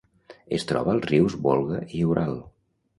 [0.57, 2.39] Es troba als rius Volga i Ural.